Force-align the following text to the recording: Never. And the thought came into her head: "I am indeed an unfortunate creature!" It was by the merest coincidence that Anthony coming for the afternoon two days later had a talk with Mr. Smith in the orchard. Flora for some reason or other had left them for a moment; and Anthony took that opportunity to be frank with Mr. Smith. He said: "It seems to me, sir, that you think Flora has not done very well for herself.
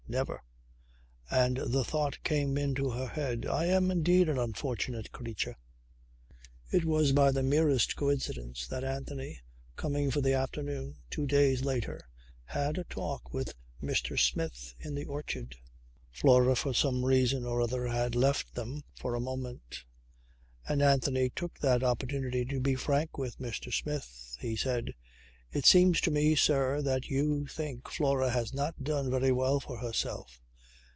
Never. 0.09 0.43
And 1.29 1.55
the 1.55 1.85
thought 1.85 2.21
came 2.25 2.57
into 2.57 2.89
her 2.89 3.07
head: 3.07 3.45
"I 3.45 3.67
am 3.67 3.89
indeed 3.89 4.27
an 4.27 4.37
unfortunate 4.37 5.13
creature!" 5.13 5.55
It 6.69 6.83
was 6.83 7.13
by 7.13 7.31
the 7.31 7.41
merest 7.43 7.95
coincidence 7.95 8.67
that 8.67 8.83
Anthony 8.83 9.39
coming 9.77 10.11
for 10.11 10.19
the 10.19 10.33
afternoon 10.33 10.97
two 11.09 11.25
days 11.27 11.63
later 11.63 12.09
had 12.43 12.77
a 12.77 12.83
talk 12.83 13.33
with 13.33 13.53
Mr. 13.81 14.19
Smith 14.19 14.75
in 14.81 14.95
the 14.95 15.05
orchard. 15.05 15.55
Flora 16.11 16.57
for 16.57 16.73
some 16.73 17.05
reason 17.05 17.45
or 17.45 17.61
other 17.61 17.87
had 17.87 18.13
left 18.13 18.53
them 18.53 18.83
for 18.93 19.15
a 19.15 19.21
moment; 19.21 19.85
and 20.67 20.81
Anthony 20.81 21.29
took 21.29 21.57
that 21.59 21.83
opportunity 21.83 22.43
to 22.43 22.59
be 22.59 22.75
frank 22.75 23.17
with 23.17 23.37
Mr. 23.39 23.73
Smith. 23.73 24.35
He 24.41 24.57
said: 24.57 24.93
"It 25.53 25.65
seems 25.65 25.99
to 26.01 26.11
me, 26.11 26.33
sir, 26.35 26.81
that 26.83 27.09
you 27.09 27.45
think 27.45 27.89
Flora 27.89 28.29
has 28.29 28.53
not 28.53 28.85
done 28.85 29.11
very 29.11 29.33
well 29.33 29.59
for 29.59 29.79
herself. 29.79 30.41